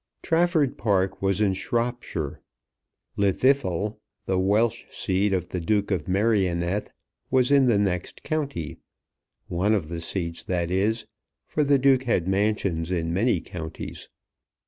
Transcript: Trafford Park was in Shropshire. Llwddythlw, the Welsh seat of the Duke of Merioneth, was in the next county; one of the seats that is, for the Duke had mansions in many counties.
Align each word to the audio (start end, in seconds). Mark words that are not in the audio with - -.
Trafford 0.23 0.79
Park 0.79 1.21
was 1.21 1.39
in 1.41 1.53
Shropshire. 1.53 2.41
Llwddythlw, 3.19 3.97
the 4.25 4.39
Welsh 4.39 4.85
seat 4.89 5.31
of 5.31 5.49
the 5.49 5.59
Duke 5.61 5.91
of 5.91 6.07
Merioneth, 6.07 6.89
was 7.29 7.51
in 7.51 7.67
the 7.67 7.77
next 7.77 8.23
county; 8.23 8.79
one 9.47 9.75
of 9.75 9.89
the 9.89 10.01
seats 10.01 10.43
that 10.45 10.71
is, 10.71 11.05
for 11.45 11.63
the 11.63 11.77
Duke 11.77 12.05
had 12.05 12.27
mansions 12.27 12.89
in 12.89 13.13
many 13.13 13.41
counties. 13.41 14.09